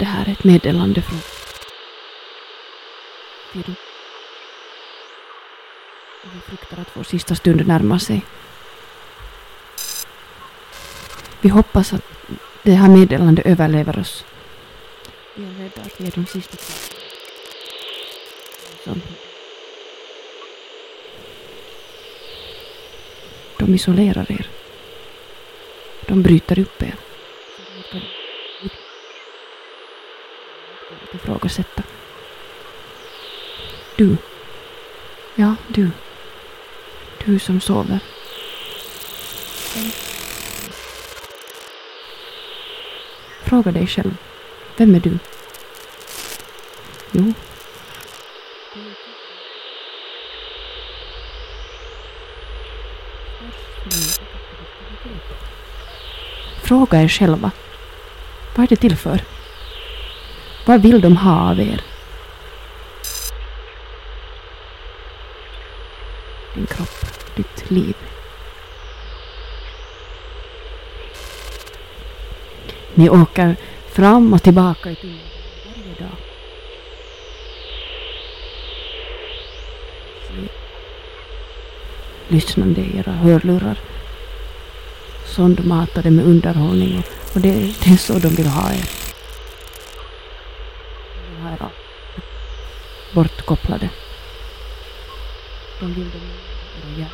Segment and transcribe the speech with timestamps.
[0.00, 1.18] Det här är ett meddelande från...
[3.52, 3.72] Fido.
[6.22, 8.22] Vi fruktar att vår sista stund närmar sig.
[11.40, 12.04] Vi hoppas att
[12.62, 14.24] det här meddelandet överlever oss.
[15.34, 16.56] Vi är rädda att vi är de sista
[18.84, 19.02] som...
[23.58, 24.48] De isolerar er.
[26.06, 26.94] De bryter upp er.
[31.14, 31.82] Ifrågasätta.
[33.96, 34.16] Du.
[35.34, 35.90] Ja, du.
[37.24, 37.98] Du som sover.
[43.44, 44.16] Fråga dig själv.
[44.76, 45.18] Vem är du?
[47.12, 47.32] Jo.
[56.62, 57.50] Fråga er själva.
[58.56, 59.20] Vad är det till för?
[60.70, 61.82] Vad vill de ha av er?
[66.54, 67.96] Din kropp, ditt liv.
[72.94, 73.56] Ni åker
[73.92, 75.20] fram och tillbaka i tunneln
[75.66, 76.16] varje dag.
[82.28, 83.78] Lyssnande i era hörlurar.
[85.26, 87.52] Sondmatade med underhållning och, och det,
[87.84, 88.74] det är så de vill ha er.
[91.14, 91.70] De vill ha er
[93.14, 93.88] bortkopplade.
[95.80, 96.10] De vill
[96.98, 97.06] era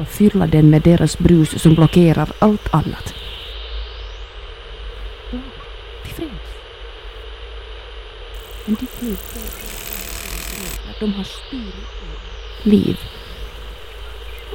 [0.00, 3.14] och fylla den med deras brus som blockerar allt annat.
[6.16, 6.30] Till.
[8.66, 9.18] Men ditt liv
[11.00, 11.74] de har styrt
[12.62, 12.98] liv.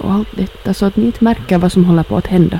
[0.02, 2.60] Och allt detta så att ni inte märker vad som håller på att hända.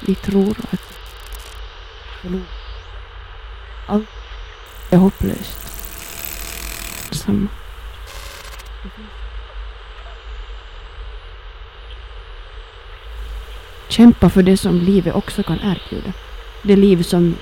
[0.00, 0.96] Vi tror att
[3.86, 4.08] allt
[4.90, 5.58] är hopplöst.
[7.12, 7.48] Samma.
[13.88, 16.12] Kämpa för det som livet också kan erbjuda.
[16.62, 17.34] Det liv som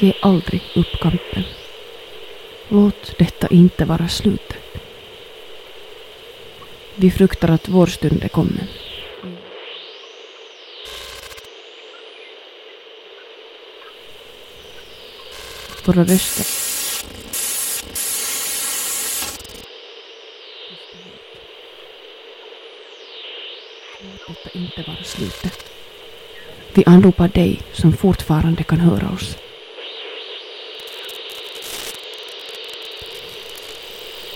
[0.00, 1.44] Ge aldrig upp kampen.
[2.68, 4.78] Låt detta inte vara slutet.
[6.94, 8.66] Vi fruktar att vår stund är kommen.
[15.84, 16.46] Våra röster
[24.28, 25.70] Låt detta inte vara slutet.
[26.72, 29.38] Vi anropar dig som fortfarande kan höra oss.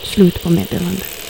[0.03, 1.22] Slut på meddelandet.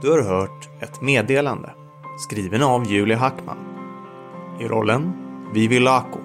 [0.00, 1.74] Du har hört Ett meddelande,
[2.18, 3.56] skriven av Julia Hackman.
[4.60, 5.12] I rollen
[5.54, 6.18] Vivi Laco.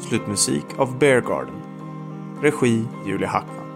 [0.00, 1.54] Slutmusik av Bear Garden.
[2.42, 3.66] Regi Julia Hackman.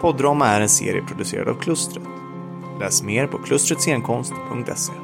[0.00, 2.04] Poddrama är en serie producerad av Klustret.
[2.80, 5.03] Läs mer på klustretscenkonst.se.